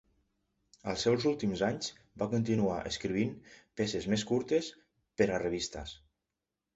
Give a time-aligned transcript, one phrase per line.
[0.91, 1.89] Als seus últims anys,
[2.21, 3.35] va continuar escrivint
[3.81, 4.71] peces més curtes
[5.21, 5.95] per a revistes.